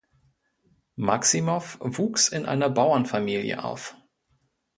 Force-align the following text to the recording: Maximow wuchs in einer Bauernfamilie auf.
Maximow 0.95 1.77
wuchs 1.79 2.29
in 2.29 2.47
einer 2.47 2.71
Bauernfamilie 2.71 3.63
auf. 3.63 3.95